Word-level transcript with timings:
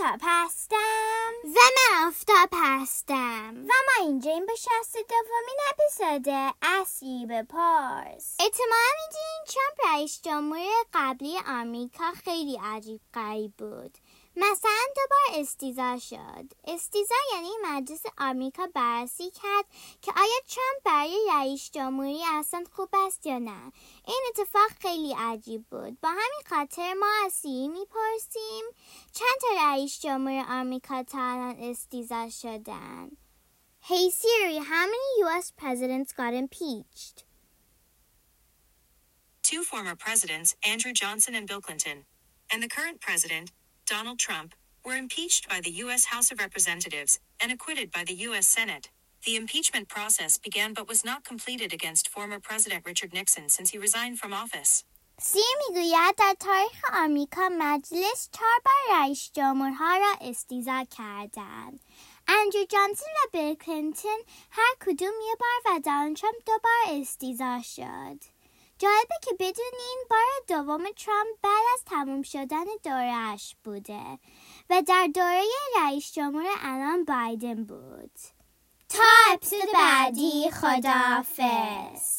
آفتاب 0.00 0.20
هستم. 0.22 0.76
و 1.44 1.48
من 1.48 2.06
آفتاب 2.06 2.48
هستم. 2.52 3.27
و 3.56 3.72
ما 3.86 4.04
اینجا 4.06 4.30
این 4.30 4.46
به 4.46 4.54
شست 4.54 4.96
دومین 4.96 5.58
اپیزود 5.70 6.56
اسیب 6.62 7.42
پارس. 7.42 8.36
اعتمالا 8.40 8.92
می‌دونین 9.00 9.44
ترامپ 9.46 9.94
رئیس 9.94 10.22
جمهور 10.22 10.84
قبلی 10.92 11.38
آمریکا 11.46 12.12
خیلی 12.24 12.58
عجیب 12.62 13.00
غریب 13.14 13.52
بود. 13.58 13.98
مثلا 14.36 14.80
دوبار 14.96 15.40
استیزا 15.40 15.98
شد. 15.98 16.44
استیزا 16.64 17.14
یعنی 17.34 17.50
مجلس 17.64 18.02
آمریکا 18.18 18.66
بررسی 18.74 19.30
کرد 19.30 19.64
که 20.02 20.12
آیا 20.16 20.40
ترامپ 20.48 20.82
برای 20.84 21.26
رئیس 21.34 21.70
جمهوری 21.70 22.22
اصلا 22.26 22.64
خوب 22.72 22.88
است 22.92 23.26
یا 23.26 23.38
نه. 23.38 23.72
این 24.06 24.22
اتفاق 24.28 24.70
خیلی 24.80 25.14
عجیب 25.18 25.64
بود. 25.70 26.00
با 26.00 26.08
همین 26.08 26.42
خاطر 26.50 26.94
ما 26.94 27.06
از 27.26 27.32
سیری 27.32 27.68
می‌پرسیم 27.68 28.64
چند 29.12 29.40
تا 29.40 29.48
رئیس 29.70 30.00
جمهور 30.00 30.44
آمریکا 30.48 31.02
تا 31.02 31.18
الان 31.18 31.56
استیزا 31.60 32.28
شدن؟ 32.28 33.10
Hey 33.88 34.10
Siri, 34.10 34.58
how 34.58 34.84
many 34.84 35.22
US 35.22 35.50
presidents 35.50 36.12
got 36.12 36.34
impeached? 36.34 37.24
Two 39.42 39.62
former 39.62 39.96
presidents, 39.96 40.54
Andrew 40.62 40.92
Johnson 40.92 41.34
and 41.34 41.48
Bill 41.48 41.62
Clinton, 41.62 42.04
and 42.52 42.62
the 42.62 42.68
current 42.68 43.00
president, 43.00 43.50
Donald 43.86 44.18
Trump, 44.18 44.54
were 44.84 44.92
impeached 44.92 45.48
by 45.48 45.62
the 45.62 45.70
U.S. 45.84 46.04
House 46.04 46.30
of 46.30 46.38
Representatives 46.38 47.18
and 47.40 47.50
acquitted 47.50 47.90
by 47.90 48.04
the 48.04 48.12
U.S. 48.28 48.46
Senate. 48.46 48.90
The 49.24 49.36
impeachment 49.36 49.88
process 49.88 50.36
began 50.36 50.74
but 50.74 50.86
was 50.86 51.02
not 51.02 51.24
completed 51.24 51.72
against 51.72 52.10
former 52.10 52.40
President 52.40 52.84
Richard 52.84 53.14
Nixon 53.14 53.48
since 53.48 53.70
he 53.70 53.78
resigned 53.78 54.18
from 54.18 54.34
office. 54.34 54.84
سی 55.20 55.38
می‌گوید 55.68 56.14
در 56.16 56.36
تاریخ 56.40 56.84
آمریکا 56.94 57.48
مجلس 57.58 58.28
چهار 58.32 58.60
بار 58.64 58.98
رئیس 58.98 59.30
جمهورها 59.32 59.96
را 59.96 60.14
استیزا 60.20 60.84
کردند. 60.84 61.80
اندرو 62.28 62.64
جانسون 62.64 63.08
و 63.08 63.28
بیل 63.32 63.54
کلینتون 63.54 64.18
هر 64.50 64.74
کدوم 64.80 65.12
یه 65.28 65.36
بار 65.40 65.74
و 65.74 65.80
دونالد 65.80 66.16
ترامپ 66.16 66.36
دو 66.46 66.52
بار 66.64 67.00
استیزا 67.00 67.60
شد. 67.62 68.24
جالبه 68.78 69.14
که 69.22 69.34
بدونین 69.38 70.04
بار 70.10 70.26
دوم 70.48 70.84
ترامپ 70.90 71.28
بعد 71.42 71.64
از 71.74 71.84
تموم 71.86 72.22
شدن 72.22 72.64
دورش 72.84 73.56
بوده 73.64 74.18
و 74.70 74.82
در 74.82 75.08
دوره 75.14 75.42
رئیس 75.82 76.12
جمهور 76.12 76.46
الان 76.62 77.04
بایدن 77.04 77.64
بود. 77.64 78.18
تا 78.88 79.04
اپیزود 79.32 79.72
بعدی 79.74 80.50
خداحافظ. 80.50 82.17